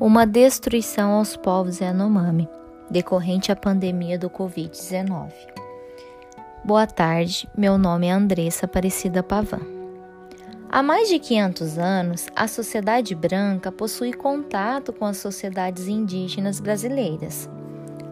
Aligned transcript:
uma 0.00 0.26
destruição 0.26 1.12
aos 1.12 1.36
povos 1.36 1.80
Yanomami, 1.80 2.48
decorrente 2.90 3.52
à 3.52 3.56
pandemia 3.56 4.18
do 4.18 4.28
Covid-19. 4.28 5.30
Boa 6.64 6.86
tarde, 6.86 7.48
meu 7.56 7.76
nome 7.76 8.06
é 8.06 8.10
Andressa 8.10 8.66
Aparecida 8.66 9.22
Pavan. 9.22 9.60
Há 10.68 10.82
mais 10.82 11.08
de 11.08 11.18
500 11.18 11.78
anos, 11.78 12.26
a 12.34 12.48
sociedade 12.48 13.14
branca 13.14 13.70
possui 13.70 14.12
contato 14.12 14.92
com 14.92 15.04
as 15.04 15.18
sociedades 15.18 15.86
indígenas 15.86 16.60
brasileiras, 16.60 17.48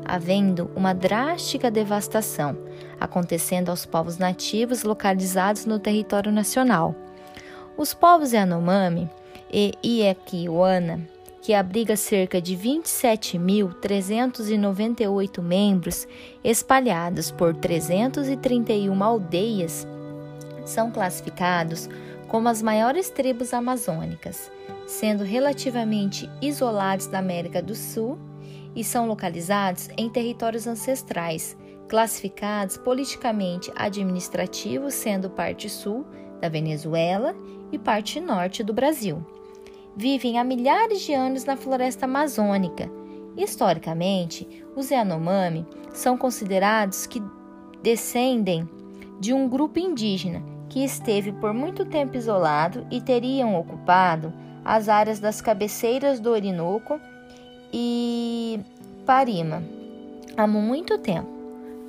havendo 0.05 0.71
uma 0.77 0.93
drástica 0.93 1.71
devastação 1.71 2.57
acontecendo 3.01 3.71
aos 3.71 3.87
povos 3.87 4.19
nativos 4.19 4.83
localizados 4.83 5.65
no 5.65 5.79
território 5.79 6.31
nacional. 6.31 6.95
Os 7.79 7.95
povos 7.95 8.33
Yanomami 8.33 9.09
e 9.51 9.73
Iequiwana 9.83 11.01
que 11.41 11.55
abriga 11.55 11.97
cerca 11.97 12.41
de 12.41 12.57
27.398 12.57 15.43
membros 15.43 16.07
espalhados 16.45 17.31
por 17.31 17.55
331 17.55 19.03
aldeias, 19.03 19.87
são 20.65 20.91
classificados 20.91 21.89
como 22.29 22.49
as 22.49 22.63
maiores 22.63 23.11
tribos 23.11 23.55
amazônicas, 23.55 24.51
sendo 24.87 25.25
relativamente 25.25 26.31
isolados 26.41 27.07
da 27.07 27.19
América 27.19 27.61
do 27.63 27.75
Sul 27.75 28.19
e 28.75 28.83
são 28.85 29.07
localizados 29.07 29.89
em 29.97 30.09
territórios 30.09 30.67
ancestrais, 30.67 31.57
classificados 31.89 32.77
politicamente 32.77 33.73
administrativos, 33.75 34.95
sendo 34.95 35.31
parte 35.31 35.69
sul 35.69 36.07
da 36.41 36.49
Venezuela 36.49 37.35
e 37.73 37.79
parte 37.79 38.21
norte 38.21 38.63
do 38.63 38.73
Brasil 38.73 39.27
vivem 39.97 40.39
há 40.39 40.45
milhares 40.45 41.03
de 41.03 41.13
anos 41.13 41.45
na 41.45 41.57
floresta 41.57 42.07
amazônica. 42.07 42.91
Historicamente, 43.37 44.47
os 44.77 44.91
Yanomami 44.91 45.67
são 45.93 46.17
considerados 46.17 47.07
que 47.07 47.23
descendem 47.83 48.69
de 49.19 49.33
um 49.33 49.49
grupo 49.49 49.79
indígena 49.79 50.43
que 50.69 50.85
esteve 50.85 51.33
por 51.33 51.53
muito 51.53 51.85
tempo 51.85 52.17
isolado 52.17 52.87
e 52.91 53.01
teriam 53.01 53.59
ocupado 53.59 54.33
as 54.65 54.89
áreas 54.89 55.19
das 55.19 55.41
cabeceiras 55.41 56.21
do 56.21 56.31
Orinoco 56.31 57.01
e 57.73 58.61
Parima 59.05 59.63
há 60.37 60.47
muito 60.47 60.99
tempo. 60.99 61.29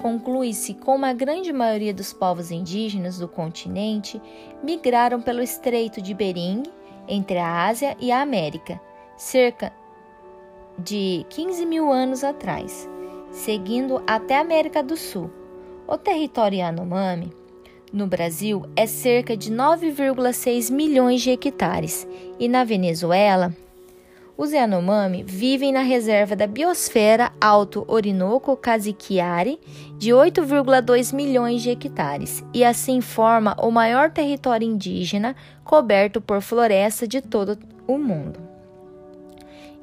Conclui-se 0.01 0.73
como 0.73 1.05
a 1.05 1.13
grande 1.13 1.53
maioria 1.53 1.93
dos 1.93 2.11
povos 2.11 2.49
indígenas 2.49 3.19
do 3.19 3.27
continente 3.27 4.19
migraram 4.63 5.21
pelo 5.21 5.43
Estreito 5.43 6.01
de 6.01 6.13
Bering 6.13 6.63
entre 7.07 7.37
a 7.37 7.65
Ásia 7.67 7.95
e 7.99 8.11
a 8.11 8.21
América, 8.21 8.79
cerca 9.17 9.71
de 10.77 11.25
15 11.29 11.65
mil 11.65 11.91
anos 11.91 12.23
atrás, 12.23 12.89
seguindo 13.31 14.01
até 14.07 14.37
a 14.37 14.41
América 14.41 14.81
do 14.81 14.95
Sul. 14.95 15.29
O 15.87 15.97
território 15.97 16.59
Yanomami 16.59 17.31
no 17.91 18.07
Brasil 18.07 18.63
é 18.75 18.85
cerca 18.85 19.35
de 19.35 19.51
9,6 19.51 20.71
milhões 20.71 21.21
de 21.21 21.31
hectares 21.31 22.07
e 22.39 22.47
na 22.47 22.63
Venezuela 22.63 23.53
os 24.41 24.51
Yanomami 24.53 25.21
vivem 25.21 25.71
na 25.71 25.81
reserva 25.81 26.35
da 26.35 26.47
biosfera 26.47 27.31
Alto 27.39 27.85
Orinoco 27.87 28.57
Caziquiare, 28.57 29.59
de 29.99 30.09
8,2 30.09 31.13
milhões 31.13 31.61
de 31.61 31.69
hectares, 31.69 32.43
e 32.51 32.65
assim 32.65 33.01
forma 33.01 33.55
o 33.59 33.69
maior 33.69 34.09
território 34.09 34.67
indígena 34.67 35.35
coberto 35.63 36.19
por 36.19 36.41
floresta 36.41 37.07
de 37.07 37.21
todo 37.21 37.55
o 37.85 37.99
mundo. 37.99 38.39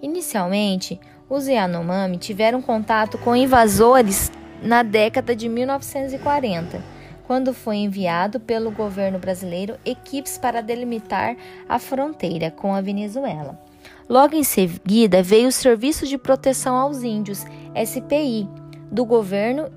Inicialmente, 0.02 0.98
os 1.30 1.46
Yanomami 1.46 2.18
tiveram 2.18 2.60
contato 2.60 3.16
com 3.16 3.36
invasores 3.36 4.32
na 4.60 4.82
década 4.82 5.36
de 5.36 5.48
1940, 5.48 6.82
quando 7.28 7.54
foi 7.54 7.76
enviado 7.76 8.40
pelo 8.40 8.72
governo 8.72 9.20
brasileiro 9.20 9.76
equipes 9.84 10.36
para 10.36 10.60
delimitar 10.60 11.36
a 11.68 11.78
fronteira 11.78 12.50
com 12.50 12.74
a 12.74 12.80
Venezuela. 12.80 13.67
Logo 14.08 14.34
em 14.34 14.42
seguida 14.42 15.22
veio 15.22 15.48
o 15.48 15.52
Serviço 15.52 16.06
de 16.06 16.16
Proteção 16.16 16.76
aos 16.76 17.02
Índios, 17.02 17.44
SPI, 17.84 18.48
do 18.90 19.04
governo 19.04 19.68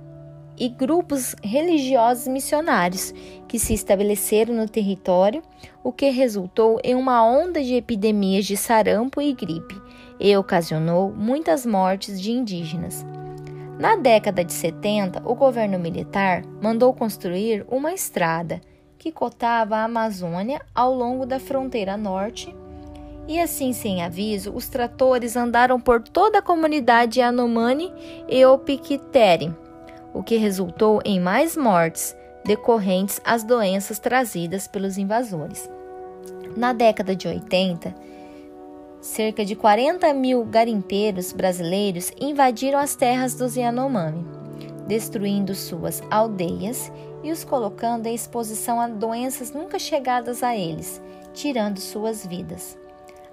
e 0.58 0.69
grupos 0.69 1.36
religiosos 1.44 2.28
missionários 2.28 3.14
que 3.46 3.59
se 3.59 3.74
estabeleceram 3.74 4.53
no 4.53 4.70
território, 4.70 5.41
o 5.84 5.91
que 5.91 6.09
resultou 6.09 6.80
em 6.81 6.96
uma 6.96 7.25
onda 7.25 7.62
de 7.62 7.75
epidemias 7.75 8.46
de 8.46 8.56
sarampo 8.56 9.22
e 9.22 9.34
gripe 9.34 9.75
e 10.18 10.38
ocasionou 10.38 11.12
muitas 11.12 11.66
mortes 11.66 12.22
de 12.22 12.31
indígenas. 12.31 13.06
Na 13.78 13.97
década 13.97 14.46
de 14.46 14.53
70, 14.53 15.24
o 15.25 15.36
governo 15.36 15.78
militar 15.78 16.44
mandou 16.62 16.94
construir 16.94 17.66
uma 17.68 17.94
estrada 17.94 18.62
que 18.97 19.12
cotava 19.12 19.75
a 19.75 19.86
Amazônia 19.86 20.62
ao 20.74 20.94
longo 20.94 21.25
da 21.25 21.40
fronteira 21.40 21.97
norte 21.97 22.56
e 23.31 23.40
assim, 23.40 23.72
sem 23.72 24.03
aviso, 24.03 24.52
os 24.53 24.68
tratores 24.68 25.38
andaram 25.38 25.80
por 25.80 26.02
toda 26.02 26.40
a 26.40 26.42
comunidade 26.42 27.22
Yanomami 27.22 27.90
e 28.28 28.46
Opiquitere, 28.46 29.56
o 30.14 30.22
que 30.22 30.36
resultou 30.36 31.02
em 31.06 31.18
mais 31.18 31.56
mortes 31.56 32.14
decorrentes 32.44 33.22
às 33.24 33.46
doenças 33.46 34.00
trazidas 34.00 34.68
pelos 34.68 34.97
invasores. 34.97 35.70
Na 36.58 36.74
década 36.74 37.16
de 37.16 37.30
80, 37.30 37.96
cerca 39.00 39.46
de 39.46 39.56
40 39.56 40.14
mil 40.14 40.44
garimpeiros 40.44 41.31
brasileiros 41.31 42.12
invadiram 42.20 42.80
as 42.80 42.96
terras 42.96 43.34
dos 43.34 43.56
Yanomami, 43.56 44.25
destruindo 44.90 45.56
suas 45.56 46.03
aldeias 46.12 46.91
e 47.24 47.31
os 47.31 47.46
colocando 47.46 48.08
em 48.08 48.14
exposição 48.14 48.81
a 48.81 48.90
doenças 48.90 49.53
nunca 49.53 49.80
chegadas 49.80 50.44
a 50.44 50.53
eles, 50.53 51.02
tirando 51.34 51.80
suas 51.80 52.25
vidas. 52.25 52.81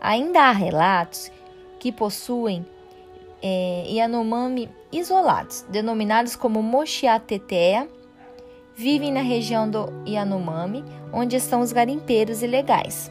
Ainda 0.00 0.42
há 0.42 0.52
relatos 0.52 1.30
que 1.78 1.90
possuem 1.92 2.64
é, 3.42 3.84
Yanomami 3.88 4.68
isolados, 4.92 5.64
denominados 5.68 6.36
como 6.36 6.62
Mochiatetea, 6.62 7.88
vivem 8.74 9.12
na 9.12 9.22
região 9.22 9.68
do 9.68 9.88
Yanomami, 10.06 10.84
onde 11.12 11.36
estão 11.36 11.60
os 11.60 11.72
garimpeiros 11.72 12.42
ilegais. 12.42 13.10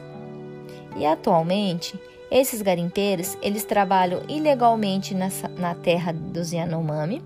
E 0.96 1.04
atualmente, 1.04 1.98
esses 2.30 2.62
garimpeiros, 2.62 3.36
eles 3.42 3.64
trabalham 3.64 4.22
ilegalmente 4.28 5.14
nessa, 5.14 5.48
na 5.48 5.74
terra 5.74 6.12
dos 6.12 6.52
Yanomami 6.52 7.22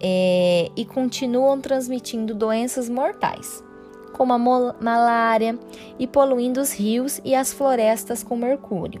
é, 0.00 0.70
e 0.76 0.84
continuam 0.84 1.60
transmitindo 1.60 2.34
doenças 2.34 2.88
mortais 2.88 3.66
como 4.12 4.32
a 4.32 4.38
malária 4.38 5.58
e 5.98 6.06
poluindo 6.06 6.60
os 6.60 6.72
rios 6.72 7.20
e 7.24 7.34
as 7.34 7.52
florestas 7.52 8.22
com 8.22 8.36
mercúrio. 8.36 9.00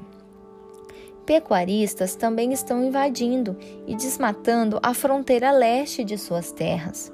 Pecuaristas 1.26 2.14
também 2.14 2.52
estão 2.52 2.82
invadindo 2.82 3.56
e 3.86 3.94
desmatando 3.94 4.78
a 4.82 4.94
fronteira 4.94 5.50
leste 5.50 6.02
de 6.02 6.16
suas 6.16 6.50
terras. 6.52 7.12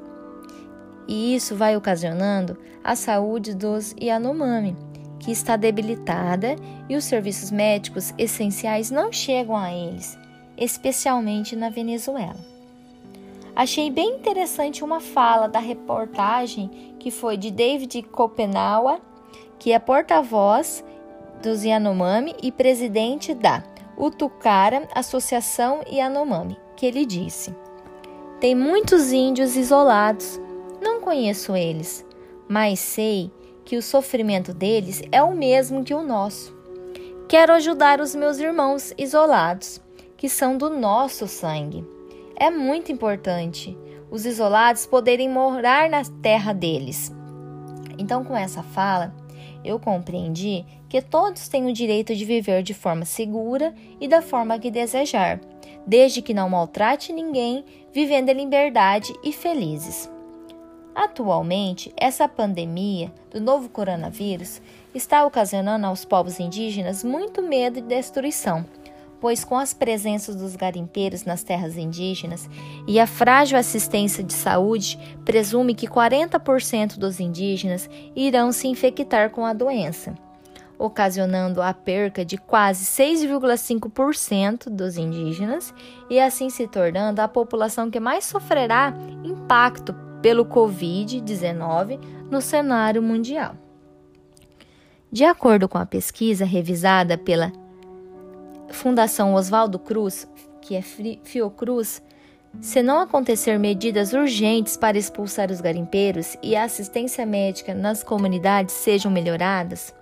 E 1.09 1.35
isso 1.35 1.57
vai 1.57 1.77
ocasionando 1.77 2.57
a 2.83 2.95
saúde 2.95 3.55
dos 3.55 3.95
Yanomami, 4.01 4.77
que 5.19 5.33
está 5.33 5.57
debilitada 5.57 6.55
e 6.89 6.95
os 6.95 7.05
serviços 7.05 7.51
médicos 7.51 8.15
essenciais 8.17 8.91
não 8.91 9.13
chegam 9.13 9.57
a 9.57 9.73
eles, 9.73 10.17
especialmente 10.57 11.57
na 11.57 11.69
Venezuela. 11.69 12.55
Achei 13.57 13.91
bem 13.91 14.17
interessante 14.17 14.83
uma 14.83 15.01
fala 15.01 15.49
da 15.49 15.61
reportagem 15.61 16.94
que 17.05 17.11
foi 17.11 17.37
de 17.37 17.51
David 17.51 18.03
Kopenawa, 18.05 18.99
que 19.59 19.73
é 19.73 19.79
porta-voz 19.79 20.83
dos 21.43 21.63
Yanomami 21.63 22.35
e 22.43 22.51
presidente 22.51 23.35
da 23.35 23.63
Utucara 23.95 24.89
Associação 24.95 25.83
Yanomami, 25.87 26.57
que 26.75 26.87
ele 26.87 27.05
disse: 27.05 27.55
Tem 28.41 28.55
muitos 28.55 29.13
índios 29.13 29.55
isolados, 29.55 30.41
não 30.81 31.03
conheço 31.03 31.55
eles, 31.55 32.07
mas 32.49 32.81
sei 32.81 33.31
que 33.67 33.77
o 33.77 33.83
sofrimento 33.83 34.55
deles 34.55 35.03
é 35.13 35.23
o 35.23 35.35
mesmo 35.35 35.85
que 35.85 35.93
o 35.93 36.03
nosso. 36.03 36.57
Quero 37.29 37.53
ajudar 37.53 38.01
os 38.01 38.15
meus 38.15 38.39
irmãos 38.39 38.95
isolados, 38.97 39.79
que 40.17 40.27
são 40.27 40.57
do 40.57 40.71
nosso 40.71 41.29
sangue. 41.29 41.85
É 42.35 42.49
muito 42.49 42.91
importante 42.91 43.77
os 44.11 44.27
isolados 44.27 44.87
poderem 44.87 45.29
morar 45.29 45.89
na 45.89 46.03
terra 46.23 46.53
deles. 46.53 47.13
Então, 47.99 48.25
com 48.25 48.37
essa 48.37 48.63
fala, 48.63 49.15
eu 49.65 49.79
compreendi 49.81 50.65
que 50.89 51.01
todos 51.01 51.49
têm 51.49 51.67
o 51.67 51.73
direito 51.73 52.15
de 52.15 52.25
viver 52.25 52.63
de 52.63 52.75
forma 52.75 53.05
segura 53.05 53.75
e 54.01 54.07
da 54.07 54.21
forma 54.21 54.59
que 54.59 54.71
desejar, 54.71 55.41
desde 55.87 56.23
que 56.23 56.35
não 56.35 56.49
maltrate 56.49 57.13
ninguém, 57.13 57.65
vivendo 57.93 58.29
em 58.29 58.35
liberdade 58.35 59.13
e 59.23 59.33
felizes. 59.33 60.11
Atualmente, 60.95 61.93
essa 61.97 62.29
pandemia 62.29 63.13
do 63.31 63.41
novo 63.41 63.69
coronavírus 63.69 64.63
está 64.95 65.27
ocasionando 65.27 65.87
aos 65.87 66.05
povos 66.05 66.39
indígenas 66.39 67.03
muito 67.03 67.43
medo 67.43 67.81
e 67.81 67.83
destruição 67.83 68.65
pois 69.25 69.43
com 69.43 69.57
as 69.57 69.73
presenças 69.73 70.37
dos 70.37 70.55
garimpeiros 70.55 71.25
nas 71.25 71.43
terras 71.43 71.79
indígenas 71.79 72.47
e 72.87 73.01
a 73.01 73.07
frágil 73.07 73.57
assistência 73.57 74.23
de 74.23 74.35
saúde, 74.35 74.99
presume 75.25 75.75
que 75.75 75.89
40% 75.89 76.99
dos 76.99 77.19
indígenas 77.19 77.89
irão 78.15 78.53
se 78.53 78.69
infectar 78.69 79.31
com 79.31 79.47
a 79.47 79.55
doença, 79.55 80.15
ocasionando 80.79 81.63
a 81.63 81.73
perca 81.73 82.23
de 82.23 82.37
quase 82.37 82.85
6,5% 82.85 84.69
dos 84.69 84.99
indígenas 84.99 85.73
e 86.11 86.21
assim 86.21 86.51
se 86.51 86.69
tornando 86.69 87.23
a 87.23 87.27
população 87.27 87.91
que 87.91 87.99
mais 87.99 88.27
sofrerá 88.27 88.93
impacto 89.25 89.95
pelo 90.21 90.45
Covid-19 90.45 91.99
no 92.31 92.43
cenário 92.43 93.01
mundial. 93.03 93.57
De 95.11 95.25
acordo 95.25 95.67
com 95.67 95.79
a 95.79 95.87
pesquisa 95.87 96.45
revisada 96.45 97.17
pela 97.17 97.64
Fundação 98.75 99.35
Oswaldo 99.35 99.79
Cruz, 99.79 100.29
que 100.61 100.75
é 100.77 100.83
Fiocruz, 100.83 102.03
se 102.61 102.83
não 102.83 103.01
acontecer 103.01 103.59
medidas 103.59 104.13
urgentes 104.13 104.77
para 104.77 104.99
expulsar 104.99 105.51
os 105.51 105.61
garimpeiros 105.61 106.37
e 106.43 106.55
a 106.55 106.65
assistência 106.65 107.25
médica 107.25 107.75
nas 107.75 108.03
comunidades 108.03 108.75
sejam 108.75 109.11
melhoradas, 109.11 109.95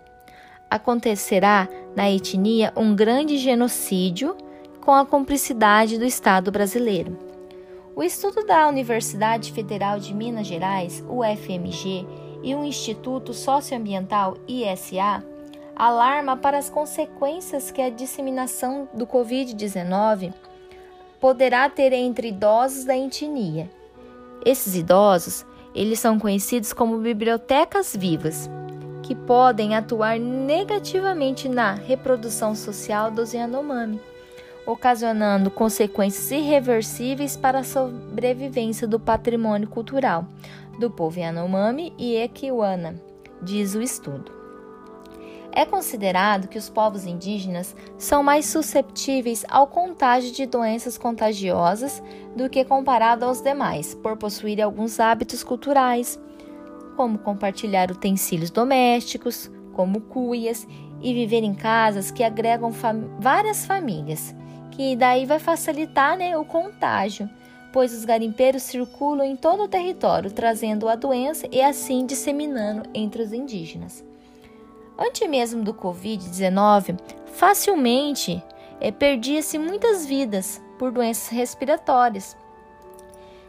acontecerá 0.68 1.68
na 1.94 2.10
etnia 2.10 2.72
um 2.76 2.94
grande 2.94 3.38
genocídio 3.38 4.36
com 4.80 4.92
a 4.92 5.06
cumplicidade 5.06 5.98
do 5.98 6.04
Estado 6.04 6.50
brasileiro. 6.50 7.18
O 7.94 8.02
estudo 8.02 8.44
da 8.44 8.68
Universidade 8.68 9.52
Federal 9.52 9.98
de 9.98 10.14
Minas 10.14 10.46
Gerais, 10.46 11.04
UFMG, 11.08 12.06
e 12.42 12.54
o 12.54 12.64
Instituto 12.64 13.32
Socioambiental 13.32 14.36
ISA 14.48 15.22
alarma 15.76 16.36
para 16.36 16.58
as 16.58 16.68
consequências 16.68 17.70
que 17.70 17.80
a 17.80 17.90
disseminação 17.90 18.88
do 18.92 19.06
Covid-19 19.06 20.32
poderá 21.20 21.68
ter 21.68 21.92
entre 21.92 22.28
idosos 22.28 22.84
da 22.84 22.96
etnia. 22.96 23.70
Esses 24.44 24.74
idosos, 24.74 25.46
eles 25.74 26.00
são 26.00 26.18
conhecidos 26.18 26.72
como 26.72 26.98
bibliotecas 26.98 27.94
vivas, 27.96 28.50
que 29.02 29.14
podem 29.14 29.74
atuar 29.74 30.18
negativamente 30.18 31.48
na 31.48 31.74
reprodução 31.74 32.54
social 32.54 33.10
dos 33.10 33.32
Yanomami, 33.32 34.00
ocasionando 34.66 35.50
consequências 35.50 36.30
irreversíveis 36.30 37.36
para 37.36 37.60
a 37.60 37.64
sobrevivência 37.64 38.86
do 38.86 38.98
patrimônio 38.98 39.68
cultural 39.68 40.26
do 40.78 40.90
povo 40.90 41.18
Yanomami 41.18 41.92
e 41.98 42.16
Equiwana, 42.16 42.94
diz 43.40 43.74
o 43.74 43.82
estudo. 43.82 44.41
É 45.54 45.66
considerado 45.66 46.48
que 46.48 46.56
os 46.56 46.70
povos 46.70 47.04
indígenas 47.04 47.76
são 47.98 48.22
mais 48.22 48.46
susceptíveis 48.46 49.44
ao 49.50 49.66
contágio 49.66 50.32
de 50.32 50.46
doenças 50.46 50.96
contagiosas 50.96 52.02
do 52.34 52.48
que 52.48 52.64
comparado 52.64 53.26
aos 53.26 53.42
demais, 53.42 53.94
por 53.94 54.16
possuir 54.16 54.62
alguns 54.62 54.98
hábitos 54.98 55.44
culturais, 55.44 56.18
como 56.96 57.18
compartilhar 57.18 57.90
utensílios 57.90 58.50
domésticos, 58.50 59.50
como 59.74 60.00
cuias, 60.00 60.66
e 61.02 61.12
viver 61.12 61.42
em 61.42 61.54
casas 61.54 62.10
que 62.10 62.22
agregam 62.22 62.72
fam 62.72 63.10
várias 63.18 63.66
famílias, 63.66 64.34
que 64.70 64.96
daí 64.96 65.26
vai 65.26 65.38
facilitar 65.38 66.16
né, 66.16 66.38
o 66.38 66.44
contágio, 66.46 67.28
pois 67.72 67.92
os 67.92 68.06
garimpeiros 68.06 68.62
circulam 68.62 69.26
em 69.26 69.36
todo 69.36 69.64
o 69.64 69.68
território, 69.68 70.30
trazendo 70.30 70.88
a 70.88 70.94
doença 70.94 71.46
e 71.50 71.60
assim 71.60 72.06
disseminando 72.06 72.88
entre 72.94 73.22
os 73.22 73.32
indígenas. 73.32 74.11
Antes 74.98 75.28
mesmo 75.28 75.62
do 75.62 75.72
Covid-19, 75.72 76.98
facilmente 77.26 78.42
é, 78.80 78.90
perdia-se 78.90 79.58
muitas 79.58 80.04
vidas 80.04 80.62
por 80.78 80.92
doenças 80.92 81.28
respiratórias. 81.28 82.36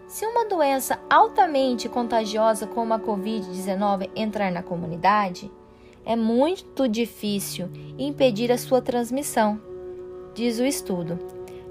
Se 0.07 0.25
uma 0.25 0.45
doença 0.45 0.99
altamente 1.09 1.89
contagiosa 1.89 2.67
como 2.67 2.93
a 2.93 2.99
Covid-19 2.99 4.09
entrar 4.15 4.51
na 4.51 4.61
comunidade, 4.61 5.51
é 6.05 6.15
muito 6.15 6.87
difícil 6.87 7.69
impedir 7.97 8.51
a 8.51 8.57
sua 8.57 8.81
transmissão, 8.81 9.59
diz 10.33 10.59
o 10.59 10.65
estudo. 10.65 11.17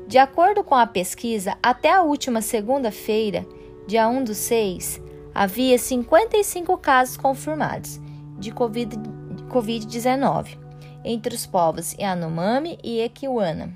De 0.07 0.19
acordo 0.19 0.65
com 0.65 0.75
a 0.75 0.87
pesquisa, 0.87 1.57
até 1.63 1.91
a 1.91 2.03
última 2.03 2.43
segunda-feira, 2.43 3.47
dia 3.87 4.09
1 4.09 4.25
do 4.25 4.35
6, 4.35 5.01
havia 5.35 5.79
55 5.79 6.77
casos 6.79 7.17
confirmados 7.17 8.01
de 8.39 8.51
Covid-19 8.51 9.12
Covid-19 9.53 10.59
entre 11.05 11.35
os 11.35 11.45
povos 11.45 11.93
Yanomami 11.95 12.79
e 12.83 13.01
Equiwana. 13.01 13.71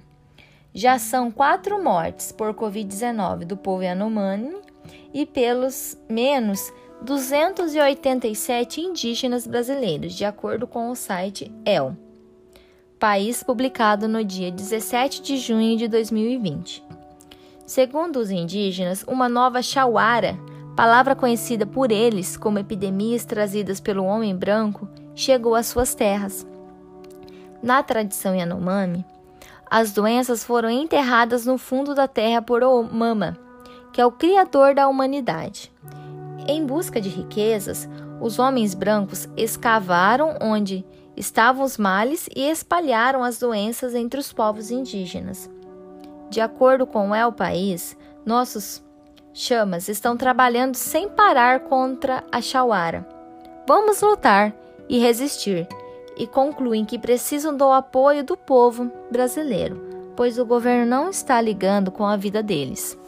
Já 0.73 0.99
são 0.99 1.31
quatro 1.31 1.83
mortes 1.83 2.33
por 2.33 2.55
Covid-19 2.55 3.45
do 3.45 3.57
povo 3.57 3.83
Yanomami 3.83 4.57
e 5.13 5.27
pelos 5.27 5.99
menos 6.09 6.73
287 7.03 8.81
indígenas 8.81 9.47
brasileiros, 9.47 10.15
de 10.15 10.25
acordo 10.25 10.67
com 10.67 10.91
o 10.91 10.97
site 10.97 11.53
El, 11.65 11.97
país 12.99 13.43
publicado 13.43 14.09
no 14.09 14.25
dia 14.25 14.51
17 14.51 15.21
de 15.21 15.37
junho 15.37 15.77
de 15.77 15.89
2020. 15.89 16.83
Segundo 17.67 18.17
os 18.17 18.31
indígenas, 18.31 19.05
uma 19.07 19.29
nova 19.29 19.61
chauara, 19.61 20.39
palavra 20.77 21.15
conhecida 21.15 21.67
por 21.67 21.91
eles 21.91 22.37
como 22.37 22.59
epidemias 22.59 23.25
trazidas 23.25 23.81
pelo 23.81 24.05
homem 24.05 24.37
branco, 24.37 24.89
chegou 25.17 25.55
às 25.55 25.67
suas 25.67 25.95
terras. 25.95 26.47
Na 27.63 27.83
tradição 27.83 28.35
Yanomami, 28.35 29.05
as 29.69 29.91
doenças 29.93 30.45
foram 30.45 30.71
enterradas 30.71 31.47
no 31.47 31.59
fundo 31.59 31.95
da 31.95 32.07
terra 32.07 32.41
por 32.41 32.63
Omama, 32.63 33.37
que 33.93 34.01
é 34.01 34.07
o 34.07 34.13
criador 34.13 34.75
da 34.75 34.87
humanidade. 34.87 35.73
Em 36.47 36.65
busca 36.65 37.01
de 37.01 37.09
riquezas, 37.09 37.89
os 38.21 38.39
homens 38.39 38.75
brancos 38.75 39.29
escavaram 39.37 40.37
onde 40.41 40.85
estavam 41.17 41.65
os 41.65 41.79
males 41.79 42.29
e 42.37 42.49
espalharam 42.49 43.25
as 43.25 43.39
doenças 43.39 43.95
entre 43.95 44.21
os 44.21 44.33
povos 44.33 44.71
indígenas. 44.71 45.51
De 46.31 46.41
acordo 46.41 46.87
com 46.87 47.11
o 47.11 47.15
El 47.15 47.33
País, 47.33 47.97
nossos 48.25 48.85
chamas 49.33 49.89
estão 49.89 50.17
trabalhando 50.17 50.77
sem 50.77 51.09
parar 51.09 51.61
contra 51.61 52.23
a 52.31 52.41
Chauara. 52.41 53.07
Vamos 53.67 54.01
lutar 54.01 54.55
e 54.89 54.99
resistir, 54.99 55.67
e 56.17 56.27
concluem 56.27 56.85
que 56.85 56.99
precisam 56.99 57.57
do 57.57 57.71
apoio 57.71 58.25
do 58.25 58.37
povo 58.37 58.91
brasileiro, 59.11 60.13
pois 60.17 60.39
o 60.39 60.47
governo 60.47 60.87
não 60.87 61.11
está 61.11 61.41
ligando 61.41 61.91
com 61.91 62.05
a 62.07 62.17
vida 62.17 62.43
deles. 62.43 62.99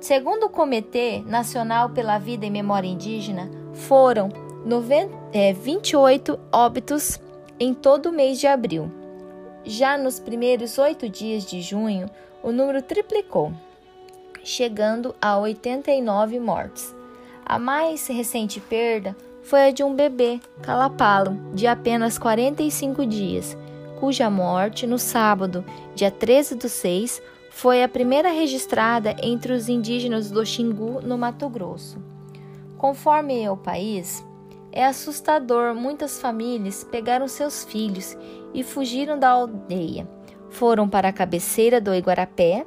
Segundo 0.00 0.44
o 0.44 0.50
Comitê 0.50 1.22
Nacional 1.26 1.90
pela 1.90 2.18
Vida 2.18 2.44
e 2.44 2.50
Memória 2.50 2.88
Indígena, 2.88 3.50
foram 3.72 4.28
28 5.62 6.32
é, 6.32 6.38
óbitos 6.56 7.18
em 7.58 7.72
todo 7.72 8.10
o 8.10 8.12
mês 8.12 8.38
de 8.38 8.46
abril. 8.46 8.90
Já 9.64 9.96
nos 9.96 10.20
primeiros 10.20 10.76
oito 10.76 11.08
dias 11.08 11.46
de 11.46 11.62
junho, 11.62 12.10
o 12.42 12.52
número 12.52 12.82
triplicou, 12.82 13.50
chegando 14.42 15.14
a 15.22 15.38
89 15.38 16.38
mortes. 16.38 16.94
A 17.46 17.58
mais 17.58 18.06
recente 18.06 18.60
perda 18.60 19.16
foi 19.44 19.68
a 19.68 19.70
de 19.70 19.84
um 19.84 19.94
bebê, 19.94 20.40
Calapalo, 20.62 21.38
de 21.52 21.66
apenas 21.66 22.18
45 22.18 23.04
dias, 23.04 23.56
cuja 24.00 24.30
morte, 24.30 24.86
no 24.86 24.98
sábado, 24.98 25.64
dia 25.94 26.10
13 26.10 26.54
do 26.56 26.68
6, 26.68 27.22
foi 27.50 27.82
a 27.82 27.88
primeira 27.88 28.30
registrada 28.30 29.14
entre 29.22 29.52
os 29.52 29.68
indígenas 29.68 30.30
do 30.30 30.44
Xingu, 30.44 31.00
no 31.02 31.18
Mato 31.18 31.48
Grosso. 31.48 31.98
Conforme 32.78 33.48
o 33.48 33.56
país, 33.56 34.24
é 34.72 34.84
assustador 34.84 35.74
muitas 35.74 36.20
famílias 36.20 36.82
pegaram 36.82 37.28
seus 37.28 37.64
filhos 37.64 38.16
e 38.52 38.64
fugiram 38.64 39.18
da 39.18 39.28
aldeia. 39.28 40.08
Foram 40.50 40.88
para 40.88 41.08
a 41.08 41.12
cabeceira 41.12 41.80
do 41.80 41.94
Iguarapé 41.94 42.66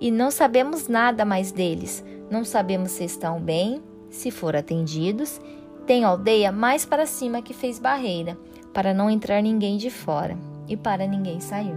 e 0.00 0.10
não 0.10 0.30
sabemos 0.30 0.88
nada 0.88 1.24
mais 1.24 1.52
deles. 1.52 2.04
Não 2.30 2.44
sabemos 2.44 2.92
se 2.92 3.04
estão 3.04 3.40
bem, 3.40 3.82
se 4.08 4.30
foram 4.30 4.60
atendidos 4.60 5.40
tem 5.86 6.04
aldeia 6.04 6.50
mais 6.50 6.84
para 6.84 7.06
cima 7.06 7.42
que 7.42 7.54
fez 7.54 7.78
barreira, 7.78 8.36
para 8.72 8.94
não 8.94 9.10
entrar 9.10 9.42
ninguém 9.42 9.76
de 9.76 9.90
fora 9.90 10.36
e 10.68 10.76
para 10.76 11.06
ninguém 11.06 11.40
sair. 11.40 11.76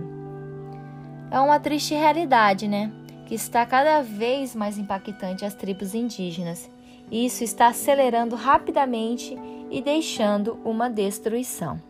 É 1.30 1.40
uma 1.40 1.60
triste 1.60 1.94
realidade, 1.94 2.68
né? 2.68 2.92
Que 3.26 3.36
está 3.36 3.66
cada 3.66 4.02
vez 4.02 4.56
mais 4.56 4.78
impactante 4.78 5.44
as 5.44 5.54
tribos 5.54 5.94
indígenas. 5.94 6.70
Isso 7.12 7.44
está 7.44 7.68
acelerando 7.68 8.36
rapidamente 8.36 9.38
e 9.70 9.82
deixando 9.82 10.58
uma 10.64 10.90
destruição. 10.90 11.82